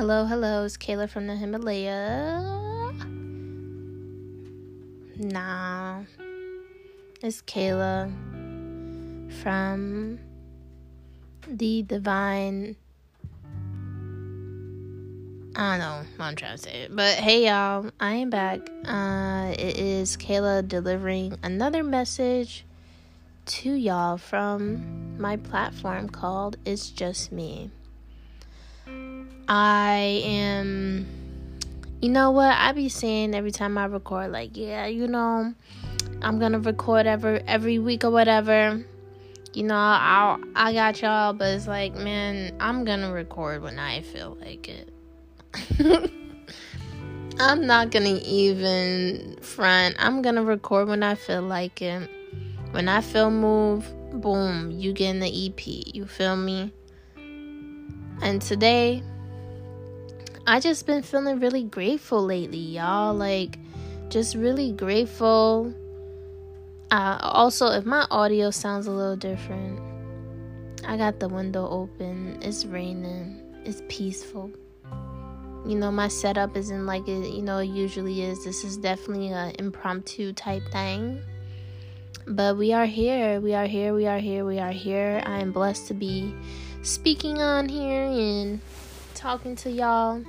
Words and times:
Hello, 0.00 0.24
hello, 0.24 0.64
it's 0.64 0.78
Kayla 0.78 1.10
from 1.10 1.26
the 1.26 1.36
Himalaya. 1.36 2.42
Nah, 5.18 6.04
it's 7.20 7.42
Kayla 7.42 8.10
from 9.42 10.18
the 11.46 11.82
Divine. 11.82 12.76
I 15.54 15.76
don't 15.76 15.80
know 15.80 16.02
what 16.16 16.24
I'm 16.24 16.34
trying 16.34 16.56
to 16.56 16.62
say, 16.62 16.88
but 16.90 17.16
hey, 17.16 17.44
y'all, 17.44 17.90
I 18.00 18.14
am 18.14 18.30
back. 18.30 18.60
Uh, 18.86 19.52
it 19.58 19.76
is 19.76 20.16
Kayla 20.16 20.66
delivering 20.66 21.36
another 21.42 21.82
message 21.82 22.64
to 23.44 23.74
y'all 23.74 24.16
from 24.16 25.18
my 25.18 25.36
platform 25.36 26.08
called 26.08 26.56
It's 26.64 26.88
Just 26.88 27.32
Me. 27.32 27.70
I 29.52 30.22
am, 30.24 31.08
you 32.00 32.08
know 32.08 32.30
what? 32.30 32.56
I 32.56 32.70
be 32.70 32.88
saying 32.88 33.34
every 33.34 33.50
time 33.50 33.76
I 33.78 33.86
record, 33.86 34.30
like, 34.30 34.56
yeah, 34.56 34.86
you 34.86 35.08
know, 35.08 35.52
I'm 36.22 36.38
gonna 36.38 36.60
record 36.60 37.08
every 37.08 37.42
every 37.48 37.80
week 37.80 38.04
or 38.04 38.10
whatever. 38.12 38.80
You 39.52 39.64
know, 39.64 39.74
I 39.74 40.38
I 40.54 40.72
got 40.72 41.02
y'all, 41.02 41.32
but 41.32 41.48
it's 41.48 41.66
like, 41.66 41.96
man, 41.96 42.54
I'm 42.60 42.84
gonna 42.84 43.12
record 43.12 43.62
when 43.62 43.80
I 43.80 44.02
feel 44.02 44.38
like 44.40 44.68
it. 44.68 44.92
I'm 47.40 47.66
not 47.66 47.90
gonna 47.90 48.20
even 48.24 49.36
front. 49.40 49.96
I'm 49.98 50.22
gonna 50.22 50.44
record 50.44 50.86
when 50.86 51.02
I 51.02 51.16
feel 51.16 51.42
like 51.42 51.82
it. 51.82 52.08
When 52.70 52.88
I 52.88 53.00
feel 53.00 53.32
move, 53.32 53.92
boom, 54.12 54.70
you 54.70 54.92
get 54.92 55.10
in 55.10 55.18
the 55.18 55.46
EP. 55.46 55.66
You 55.92 56.06
feel 56.06 56.36
me? 56.36 56.72
And 58.22 58.40
today, 58.40 59.02
I 60.46 60.58
just 60.58 60.86
been 60.86 61.02
feeling 61.02 61.38
really 61.38 61.64
grateful 61.64 62.24
lately, 62.24 62.58
y'all. 62.58 63.14
Like, 63.14 63.58
just 64.08 64.34
really 64.34 64.72
grateful. 64.72 65.74
Uh, 66.90 67.18
also, 67.20 67.68
if 67.68 67.84
my 67.84 68.06
audio 68.10 68.50
sounds 68.50 68.86
a 68.86 68.90
little 68.90 69.16
different, 69.16 69.78
I 70.84 70.96
got 70.96 71.20
the 71.20 71.28
window 71.28 71.68
open. 71.68 72.38
It's 72.42 72.64
raining. 72.64 73.40
It's 73.64 73.82
peaceful. 73.88 74.50
You 75.66 75.76
know, 75.76 75.90
my 75.90 76.08
setup 76.08 76.56
isn't 76.56 76.86
like 76.86 77.06
it, 77.06 77.28
you 77.28 77.42
know, 77.42 77.58
it 77.58 77.66
usually 77.66 78.22
is. 78.22 78.42
This 78.44 78.64
is 78.64 78.78
definitely 78.78 79.28
an 79.28 79.54
impromptu 79.58 80.32
type 80.32 80.62
thing. 80.72 81.22
But 82.26 82.56
we 82.56 82.72
are 82.72 82.86
here. 82.86 83.40
We 83.40 83.54
are 83.54 83.66
here. 83.66 83.94
We 83.94 84.06
are 84.06 84.18
here. 84.18 84.44
We 84.44 84.58
are 84.58 84.72
here. 84.72 85.22
I 85.26 85.40
am 85.40 85.52
blessed 85.52 85.88
to 85.88 85.94
be 85.94 86.34
speaking 86.82 87.42
on 87.42 87.68
here 87.68 88.04
and 88.04 88.60
talking 89.20 89.54
to 89.54 89.70
y'all. 89.70 90.24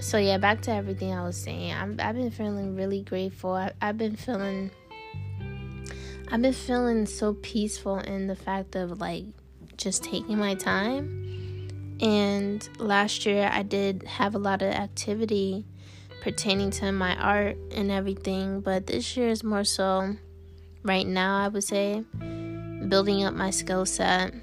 So, 0.00 0.16
yeah, 0.16 0.38
back 0.38 0.62
to 0.62 0.72
everything 0.72 1.12
I 1.12 1.22
was 1.22 1.36
saying. 1.36 1.70
i 1.70 2.02
have 2.02 2.16
been 2.16 2.30
feeling 2.30 2.74
really 2.74 3.02
grateful. 3.02 3.52
I, 3.52 3.72
I've 3.80 3.98
been 3.98 4.16
feeling. 4.16 4.70
I've 6.32 6.40
been 6.40 6.54
feeling 6.54 7.04
so 7.04 7.34
peaceful 7.34 7.98
in 7.98 8.26
the 8.26 8.36
fact 8.36 8.74
of 8.74 9.00
like 9.00 9.24
just 9.76 10.02
taking 10.02 10.38
my 10.38 10.54
time. 10.54 11.98
And 12.00 12.66
last 12.78 13.26
year 13.26 13.50
I 13.52 13.62
did 13.62 14.02
have 14.04 14.34
a 14.34 14.38
lot 14.38 14.62
of 14.62 14.72
activity 14.72 15.66
pertaining 16.22 16.70
to 16.70 16.90
my 16.90 17.16
art 17.16 17.58
and 17.70 17.90
everything, 17.90 18.60
but 18.60 18.86
this 18.86 19.14
year 19.14 19.28
is 19.28 19.44
more 19.44 19.64
so 19.64 20.16
right 20.82 21.06
now, 21.06 21.44
I 21.44 21.48
would 21.48 21.64
say, 21.64 22.02
building 22.88 23.24
up 23.24 23.34
my 23.34 23.50
skill 23.50 23.84
set, 23.84 24.34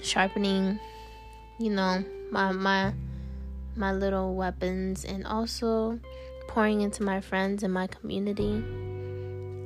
sharpening, 0.00 0.78
you 1.58 1.70
know, 1.70 2.04
my 2.30 2.52
my 2.52 2.92
my 3.76 3.92
little 3.92 4.34
weapons 4.34 5.04
and 5.04 5.26
also 5.26 6.00
pouring 6.48 6.80
into 6.80 7.02
my 7.02 7.20
friends 7.20 7.62
and 7.62 7.72
my 7.72 7.86
community. 7.86 8.64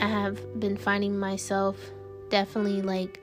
I 0.00 0.06
have 0.06 0.60
been 0.60 0.76
finding 0.76 1.18
myself 1.18 1.76
definitely 2.28 2.82
like 2.82 3.20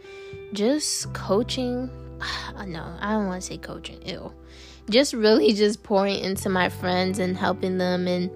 just 0.53 1.13
coaching. 1.13 1.89
No, 2.67 2.95
I 2.99 3.13
don't 3.13 3.25
want 3.25 3.41
to 3.41 3.47
say 3.47 3.57
coaching. 3.57 4.07
Ew. 4.07 4.31
Just 4.87 5.13
really 5.13 5.53
just 5.53 5.81
pouring 5.81 6.19
into 6.19 6.47
my 6.47 6.69
friends 6.69 7.17
and 7.17 7.35
helping 7.35 7.79
them 7.79 8.07
and 8.07 8.29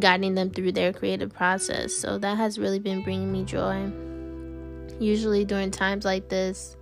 guiding 0.00 0.34
them 0.34 0.50
through 0.50 0.72
their 0.72 0.92
creative 0.92 1.32
process. 1.32 1.94
So 1.94 2.18
that 2.18 2.36
has 2.36 2.58
really 2.58 2.80
been 2.80 3.02
bringing 3.02 3.30
me 3.30 3.44
joy. 3.44 3.90
Usually 4.98 5.44
during 5.44 5.70
times 5.70 6.04
like 6.04 6.28
this, 6.28 6.76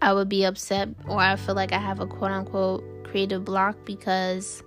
I 0.00 0.12
would 0.12 0.28
be 0.28 0.44
upset 0.44 0.88
or 1.08 1.18
I 1.18 1.36
feel 1.36 1.54
like 1.54 1.72
I 1.72 1.78
have 1.78 2.00
a 2.00 2.06
quote 2.06 2.30
unquote 2.30 2.84
creative 3.04 3.44
block 3.44 3.76
because 3.84 4.62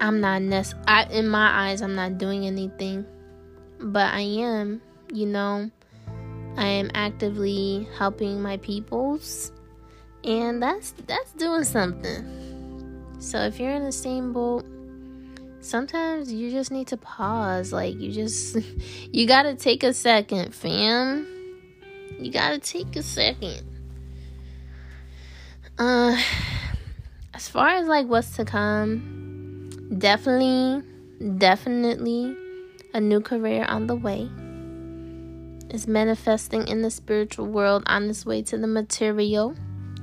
I'm 0.00 0.20
not 0.20 0.42
nec- 0.42 0.74
I, 0.86 1.04
in 1.04 1.28
my 1.28 1.68
eyes 1.68 1.82
I'm 1.82 1.94
not 1.94 2.18
doing 2.18 2.46
anything. 2.46 3.04
But 3.80 4.14
I 4.14 4.20
am, 4.20 4.80
you 5.12 5.26
know, 5.26 5.70
I 6.56 6.66
am 6.66 6.90
actively 6.94 7.88
helping 7.98 8.40
my 8.40 8.56
peoples 8.58 9.52
and 10.22 10.62
that's 10.62 10.92
that's 11.06 11.32
doing 11.32 11.64
something. 11.64 13.16
So 13.18 13.38
if 13.40 13.58
you're 13.58 13.72
in 13.72 13.84
the 13.84 13.92
same 13.92 14.32
boat 14.32 14.64
sometimes 15.64 16.30
you 16.32 16.50
just 16.50 16.70
need 16.70 16.88
to 16.88 16.96
pause. 16.96 17.72
Like, 17.72 17.98
you 17.98 18.12
just, 18.12 18.56
you 19.12 19.26
gotta 19.26 19.54
take 19.54 19.82
a 19.82 19.92
second, 19.92 20.54
fam. 20.54 21.26
You 22.18 22.30
gotta 22.30 22.58
take 22.58 22.94
a 22.96 23.02
second. 23.02 23.62
Uh, 25.78 26.16
as 27.34 27.48
far 27.48 27.68
as 27.68 27.86
like 27.86 28.06
what's 28.06 28.36
to 28.36 28.44
come, 28.44 29.70
definitely, 29.98 30.82
definitely 31.38 32.36
a 32.92 33.00
new 33.00 33.20
career 33.20 33.64
on 33.64 33.86
the 33.86 33.96
way. 33.96 34.30
It's 35.70 35.88
manifesting 35.88 36.68
in 36.68 36.82
the 36.82 36.90
spiritual 36.90 37.46
world 37.46 37.82
on 37.86 38.08
its 38.08 38.24
way 38.24 38.42
to 38.42 38.56
the 38.56 38.68
material. 38.68 39.56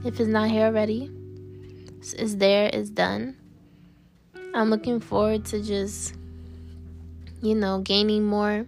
If 0.04 0.20
it's 0.20 0.28
not 0.28 0.50
here 0.50 0.66
already, 0.66 1.10
it's 2.00 2.36
there, 2.36 2.70
it's 2.74 2.90
done. 2.90 3.38
I'm 4.54 4.70
looking 4.70 5.00
forward 5.00 5.46
to 5.46 5.64
just, 5.64 6.16
you 7.42 7.56
know, 7.56 7.80
gaining 7.80 8.26
more, 8.26 8.66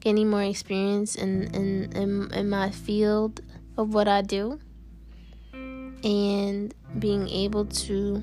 gaining 0.00 0.28
more 0.28 0.42
experience 0.42 1.14
in 1.14 1.44
in 1.54 1.92
in, 1.92 2.32
in 2.34 2.50
my 2.50 2.70
field 2.70 3.40
of 3.78 3.94
what 3.94 4.08
I 4.08 4.20
do, 4.20 4.60
and 6.02 6.74
being 6.98 7.28
able 7.28 7.66
to 7.66 8.22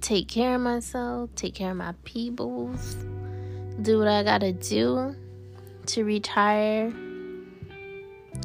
take 0.00 0.28
care 0.28 0.54
of 0.54 0.60
myself, 0.60 1.30
take 1.34 1.54
care 1.54 1.70
of 1.70 1.76
my 1.76 1.94
peoples, 2.04 2.96
do 3.82 3.98
what 3.98 4.08
I 4.08 4.22
gotta 4.22 4.52
do 4.52 5.14
to 5.86 6.04
retire 6.04 6.92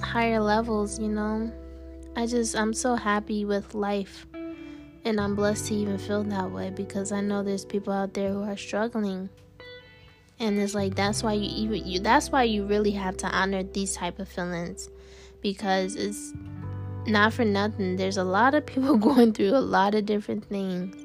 higher 0.01 0.39
levels, 0.39 0.99
you 0.99 1.07
know. 1.07 1.51
I 2.15 2.27
just 2.27 2.55
I'm 2.55 2.73
so 2.73 2.95
happy 2.95 3.45
with 3.45 3.75
life 3.75 4.25
and 5.03 5.19
I'm 5.19 5.35
blessed 5.35 5.67
to 5.67 5.75
even 5.75 5.97
feel 5.97 6.23
that 6.23 6.51
way 6.51 6.71
because 6.71 7.11
I 7.11 7.21
know 7.21 7.43
there's 7.43 7.65
people 7.65 7.93
out 7.93 8.13
there 8.13 8.31
who 8.31 8.43
are 8.43 8.57
struggling. 8.57 9.29
And 10.39 10.59
it's 10.59 10.73
like 10.73 10.95
that's 10.95 11.23
why 11.23 11.33
you 11.33 11.49
even 11.49 11.87
you 11.87 11.99
that's 11.99 12.31
why 12.31 12.43
you 12.43 12.65
really 12.65 12.91
have 12.91 13.15
to 13.17 13.27
honor 13.27 13.63
these 13.63 13.95
type 13.95 14.19
of 14.19 14.27
feelings 14.27 14.89
because 15.41 15.95
it's 15.95 16.33
not 17.07 17.33
for 17.33 17.45
nothing. 17.45 17.95
There's 17.95 18.17
a 18.17 18.23
lot 18.23 18.53
of 18.53 18.65
people 18.65 18.97
going 19.09 19.33
through 19.33 19.55
a 19.55 19.59
lot 19.59 19.95
of 19.95 20.05
different 20.05 20.45
things. 20.45 20.95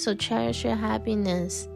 So 0.00 0.14
cherish 0.14 0.64
your 0.64 0.76
happiness. 0.76 1.68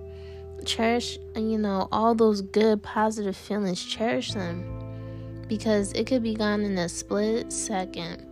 Cherish, 0.65 1.19
you 1.37 1.59
know, 1.59 1.89
all 1.93 2.15
those 2.15 2.43
good 2.43 2.83
positive 2.83 3.37
feelings. 3.37 3.85
Cherish 3.85 4.33
them 4.33 5.45
because 5.49 5.93
it 5.93 6.07
could 6.07 6.23
be 6.23 6.35
gone 6.35 6.63
in 6.63 6.77
a 6.79 6.89
split 6.89 7.53
second 7.53 8.27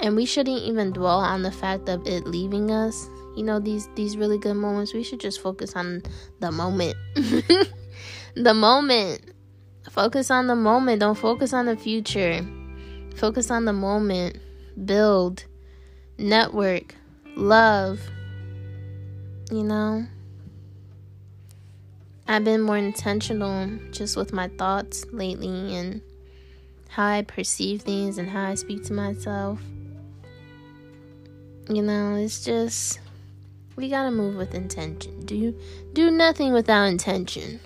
and 0.00 0.16
we 0.16 0.24
shouldn't 0.24 0.62
even 0.62 0.92
dwell 0.92 1.20
on 1.20 1.42
the 1.42 1.50
fact 1.50 1.88
of 1.88 2.06
it 2.06 2.26
leaving 2.26 2.70
us 2.70 3.08
you 3.36 3.44
know 3.44 3.60
these 3.60 3.88
these 3.94 4.16
really 4.16 4.38
good 4.38 4.54
moments 4.54 4.92
we 4.92 5.02
should 5.02 5.20
just 5.20 5.40
focus 5.40 5.76
on 5.76 6.02
the 6.40 6.50
moment 6.50 6.94
the 8.34 8.54
moment 8.54 9.20
focus 9.90 10.30
on 10.30 10.46
the 10.46 10.56
moment 10.56 11.00
don't 11.00 11.18
focus 11.18 11.52
on 11.52 11.66
the 11.66 11.76
future 11.76 12.44
focus 13.14 13.50
on 13.50 13.64
the 13.64 13.72
moment 13.72 14.36
build 14.84 15.44
network 16.18 16.94
love 17.36 18.00
you 19.50 19.62
know 19.62 20.04
i've 22.28 22.44
been 22.44 22.60
more 22.60 22.76
intentional 22.76 23.68
just 23.90 24.16
with 24.16 24.32
my 24.32 24.48
thoughts 24.48 25.04
lately 25.12 25.74
and 25.76 26.00
how 26.88 27.06
i 27.06 27.22
perceive 27.22 27.82
things 27.82 28.18
and 28.18 28.28
how 28.28 28.44
i 28.44 28.54
speak 28.54 28.84
to 28.84 28.92
myself 28.92 29.60
you 31.70 31.82
know, 31.82 32.16
it's 32.16 32.44
just 32.44 32.98
we 33.76 33.88
gotta 33.88 34.10
move 34.10 34.34
with 34.34 34.54
intention. 34.54 35.24
Do 35.24 35.56
do 35.92 36.10
nothing 36.10 36.52
without 36.52 36.86
intention. 36.86 37.60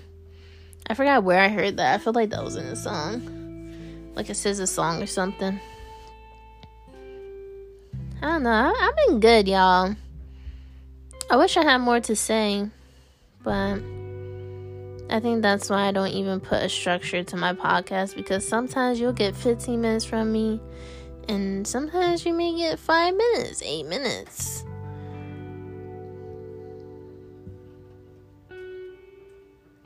I 0.87 0.93
forgot 0.93 1.23
where 1.23 1.39
I 1.39 1.47
heard 1.47 1.77
that. 1.77 1.95
I 1.95 2.03
feel 2.03 2.13
like 2.13 2.29
that 2.29 2.43
was 2.43 2.55
in 2.55 2.67
a 2.67 2.75
song, 2.75 4.11
like 4.13 4.29
a 4.29 4.35
song 4.35 5.01
or 5.01 5.07
something. 5.07 5.59
I 8.25 8.29
don't 8.29 8.41
know. 8.41 8.49
I, 8.49 8.73
I've 8.89 9.07
been 9.07 9.19
good, 9.19 9.47
y'all. 9.47 9.95
I 11.29 11.37
wish 11.37 11.57
I 11.57 11.63
had 11.63 11.77
more 11.77 11.99
to 11.99 12.15
say, 12.15 12.67
but 13.43 13.75
I 15.11 15.19
think 15.19 15.43
that's 15.43 15.69
why 15.69 15.87
I 15.87 15.91
don't 15.91 16.07
even 16.07 16.39
put 16.39 16.63
a 16.63 16.67
structure 16.67 17.23
to 17.23 17.37
my 17.37 17.53
podcast 17.53 18.15
because 18.15 18.47
sometimes 18.47 18.99
you'll 18.99 19.13
get 19.13 19.35
15 19.35 19.79
minutes 19.79 20.05
from 20.05 20.31
me, 20.31 20.59
and 21.29 21.67
sometimes 21.67 22.25
you 22.25 22.33
may 22.33 22.55
get 22.55 22.79
five 22.79 23.13
minutes, 23.13 23.61
eight 23.63 23.85
minutes. 23.85 24.65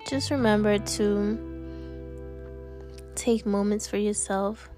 Just 0.08 0.32
remember 0.32 0.78
to 0.78 1.38
take 3.16 3.46
moments 3.46 3.86
for 3.86 3.98
yourself. 3.98 4.70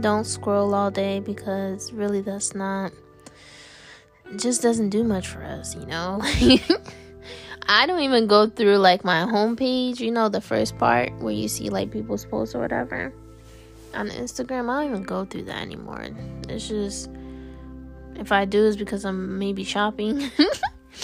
Don't 0.00 0.24
scroll 0.24 0.74
all 0.74 0.90
day 0.90 1.20
because 1.20 1.92
really 1.92 2.20
that's 2.20 2.54
not 2.54 2.92
just 4.36 4.60
doesn't 4.60 4.90
do 4.90 5.04
much 5.04 5.28
for 5.28 5.42
us, 5.42 5.74
you 5.76 5.86
know? 5.86 6.20
I 7.68 7.86
don't 7.86 8.00
even 8.00 8.26
go 8.26 8.48
through 8.48 8.76
like 8.76 9.04
my 9.04 9.22
homepage, 9.22 10.00
you 10.00 10.10
know, 10.10 10.28
the 10.28 10.40
first 10.40 10.78
part 10.78 11.12
where 11.18 11.32
you 11.32 11.48
see 11.48 11.68
like 11.68 11.90
people's 11.90 12.24
posts 12.24 12.54
or 12.54 12.60
whatever 12.60 13.12
on 13.94 14.10
Instagram. 14.10 14.70
I 14.70 14.82
don't 14.82 14.90
even 14.90 15.02
go 15.02 15.24
through 15.24 15.44
that 15.44 15.60
anymore. 15.62 16.08
It's 16.48 16.68
just 16.68 17.10
if 18.14 18.32
I 18.32 18.44
do, 18.44 18.64
is 18.64 18.76
because 18.76 19.04
I'm 19.04 19.38
maybe 19.38 19.64
shopping 19.64 20.30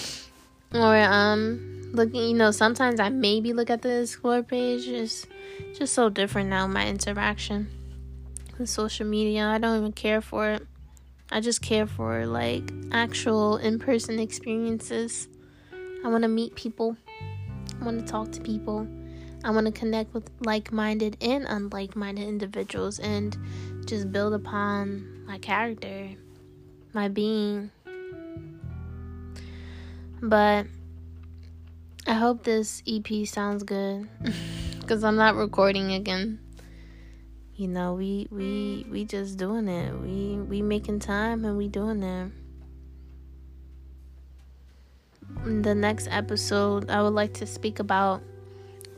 or 0.74 0.96
um 0.98 1.90
looking. 1.92 2.22
You 2.22 2.34
know, 2.34 2.50
sometimes 2.50 3.00
I 3.00 3.08
maybe 3.08 3.52
look 3.52 3.70
at 3.70 3.82
the 3.82 4.02
explore 4.02 4.42
page. 4.42 4.86
It's 4.86 5.26
just 5.74 5.94
so 5.94 6.08
different 6.08 6.48
now. 6.48 6.66
My 6.66 6.86
interaction 6.86 7.68
social 8.66 9.06
media, 9.06 9.46
I 9.46 9.58
don't 9.58 9.78
even 9.78 9.92
care 9.92 10.20
for 10.20 10.50
it. 10.50 10.66
I 11.30 11.40
just 11.40 11.62
care 11.62 11.86
for 11.86 12.26
like 12.26 12.70
actual 12.92 13.56
in 13.56 13.78
person 13.78 14.18
experiences. 14.18 15.28
I 16.04 16.08
want 16.08 16.22
to 16.22 16.28
meet 16.28 16.54
people. 16.54 16.96
I 17.80 17.84
want 17.84 18.00
to 18.00 18.04
talk 18.04 18.32
to 18.32 18.40
people. 18.40 18.86
I 19.44 19.50
want 19.50 19.66
to 19.66 19.72
connect 19.72 20.14
with 20.14 20.30
like 20.44 20.72
minded 20.72 21.16
and 21.20 21.46
unlike 21.48 21.96
minded 21.96 22.28
individuals 22.28 22.98
and 22.98 23.36
just 23.86 24.12
build 24.12 24.34
upon 24.34 25.24
my 25.26 25.38
character, 25.38 26.10
my 26.92 27.08
being. 27.08 27.70
But 30.20 30.66
I 32.06 32.12
hope 32.12 32.44
this 32.44 32.82
EP 32.86 33.26
sounds 33.26 33.62
good 33.62 34.08
because 34.80 35.02
I'm 35.02 35.16
not 35.16 35.34
recording 35.34 35.92
again 35.92 36.38
you 37.62 37.68
know 37.68 37.94
we 37.94 38.26
we 38.32 38.84
we 38.90 39.04
just 39.04 39.38
doing 39.38 39.68
it. 39.68 39.94
We 40.00 40.40
we 40.40 40.62
making 40.62 40.98
time 40.98 41.44
and 41.44 41.56
we 41.56 41.68
doing 41.68 42.02
it 42.02 42.32
in 45.46 45.62
the 45.62 45.74
next 45.74 46.08
episode 46.10 46.90
i 46.90 47.00
would 47.00 47.14
like 47.14 47.32
to 47.32 47.46
speak 47.46 47.78
about 47.78 48.22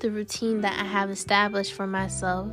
the 0.00 0.10
routine 0.10 0.60
that 0.62 0.78
i 0.80 0.84
have 0.84 1.08
established 1.08 1.72
for 1.72 1.86
myself 1.86 2.52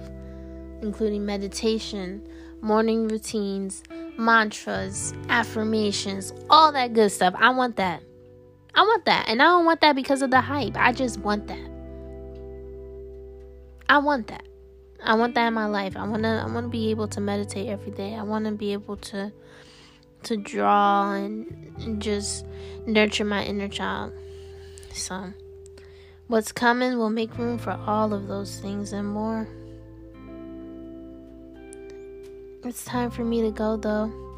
including 0.81 1.25
meditation 1.25 2.25
morning 2.61 3.07
routines 3.07 3.81
mantras 4.17 5.13
affirmations 5.29 6.31
all 6.49 6.71
that 6.71 6.93
good 6.93 7.11
stuff. 7.11 7.33
I 7.37 7.49
want 7.49 7.77
that. 7.77 8.03
I 8.75 8.81
want 8.81 9.05
that. 9.05 9.27
And 9.27 9.41
i 9.41 9.45
don't 9.45 9.65
want 9.65 9.81
that 9.81 9.95
because 9.95 10.21
of 10.21 10.29
the 10.29 10.41
hype. 10.41 10.77
I 10.77 10.91
just 10.91 11.19
want 11.19 11.47
that. 11.47 11.69
I 13.89 13.97
want 13.97 14.27
that 14.27 14.43
I 15.03 15.15
want 15.15 15.33
that 15.35 15.47
in 15.47 15.53
my 15.53 15.65
life. 15.65 15.97
I 15.97 16.07
want 16.07 16.23
to 16.23 16.29
I 16.29 16.51
want 16.51 16.65
to 16.65 16.69
be 16.69 16.91
able 16.91 17.07
to 17.09 17.21
meditate 17.21 17.67
every 17.67 17.91
day. 17.91 18.15
I 18.15 18.23
want 18.23 18.45
to 18.45 18.51
be 18.51 18.73
able 18.73 18.97
to 18.97 19.31
to 20.23 20.37
draw 20.37 21.13
and, 21.13 21.73
and 21.79 22.01
just 22.01 22.45
nurture 22.85 23.25
my 23.25 23.43
inner 23.43 23.67
child. 23.67 24.13
So, 24.93 25.33
what's 26.27 26.51
coming 26.51 26.97
will 26.97 27.09
make 27.09 27.37
room 27.37 27.57
for 27.57 27.71
all 27.71 28.13
of 28.13 28.27
those 28.27 28.59
things 28.59 28.93
and 28.93 29.07
more. 29.07 29.47
It's 32.63 32.85
time 32.85 33.09
for 33.09 33.23
me 33.23 33.41
to 33.41 33.51
go 33.51 33.77
though. 33.77 34.30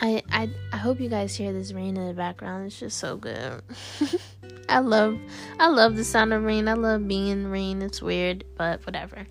I 0.00 0.22
I 0.30 0.48
I 0.72 0.76
hope 0.76 1.00
you 1.00 1.08
guys 1.08 1.34
hear 1.34 1.52
this 1.52 1.72
rain 1.72 1.96
in 1.96 2.06
the 2.06 2.14
background. 2.14 2.66
It's 2.66 2.78
just 2.78 2.98
so 2.98 3.16
good. 3.16 3.62
I 4.68 4.78
love 4.78 5.18
I 5.58 5.68
love 5.68 5.96
the 5.96 6.04
sound 6.04 6.32
of 6.32 6.44
rain. 6.44 6.68
I 6.68 6.74
love 6.74 7.08
being 7.08 7.28
in 7.28 7.50
rain. 7.50 7.82
It's 7.82 8.00
weird, 8.00 8.44
but 8.56 8.84
whatever. 8.86 9.26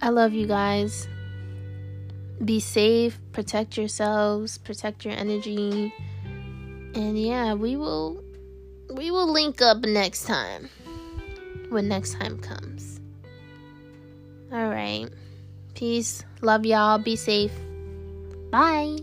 I 0.00 0.08
love 0.08 0.32
you 0.32 0.46
guys. 0.46 1.06
Be 2.42 2.58
safe, 2.58 3.18
protect 3.32 3.76
yourselves, 3.76 4.56
protect 4.56 5.04
your 5.04 5.12
energy. 5.12 5.92
And 6.94 7.18
yeah, 7.18 7.52
we 7.52 7.76
will 7.76 8.24
we 8.94 9.10
will 9.10 9.30
link 9.30 9.60
up 9.60 9.84
next 9.84 10.24
time. 10.24 10.70
When 11.68 11.88
next 11.88 12.14
time 12.14 12.38
comes. 12.38 13.00
All 14.52 14.68
right. 14.68 15.08
Peace. 15.74 16.24
Love 16.40 16.66
y'all. 16.66 16.98
Be 16.98 17.14
safe. 17.14 17.52
Bye. 18.50 18.98